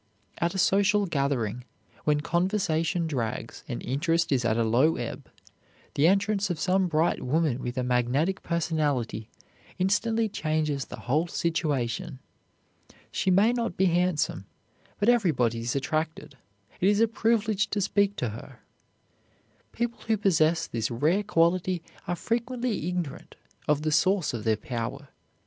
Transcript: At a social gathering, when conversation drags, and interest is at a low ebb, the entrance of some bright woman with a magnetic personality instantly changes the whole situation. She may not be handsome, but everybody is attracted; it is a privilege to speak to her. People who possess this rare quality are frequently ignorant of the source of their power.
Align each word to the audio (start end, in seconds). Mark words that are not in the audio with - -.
At 0.39 0.55
a 0.55 0.57
social 0.57 1.05
gathering, 1.05 1.63
when 2.05 2.21
conversation 2.21 3.05
drags, 3.05 3.63
and 3.67 3.83
interest 3.83 4.31
is 4.31 4.43
at 4.43 4.57
a 4.57 4.63
low 4.63 4.95
ebb, 4.95 5.29
the 5.93 6.07
entrance 6.07 6.49
of 6.49 6.59
some 6.59 6.87
bright 6.87 7.21
woman 7.21 7.61
with 7.61 7.77
a 7.77 7.83
magnetic 7.83 8.41
personality 8.41 9.29
instantly 9.77 10.27
changes 10.27 10.85
the 10.85 11.01
whole 11.01 11.27
situation. 11.27 12.17
She 13.11 13.29
may 13.29 13.53
not 13.53 13.77
be 13.77 13.85
handsome, 13.93 14.47
but 14.97 15.07
everybody 15.07 15.59
is 15.59 15.75
attracted; 15.75 16.35
it 16.79 16.89
is 16.89 16.99
a 16.99 17.07
privilege 17.07 17.69
to 17.69 17.79
speak 17.79 18.15
to 18.15 18.29
her. 18.29 18.61
People 19.71 20.01
who 20.07 20.17
possess 20.17 20.65
this 20.65 20.89
rare 20.89 21.21
quality 21.21 21.83
are 22.07 22.15
frequently 22.15 22.87
ignorant 22.89 23.35
of 23.67 23.83
the 23.83 23.91
source 23.91 24.33
of 24.33 24.45
their 24.45 24.57
power. 24.57 25.09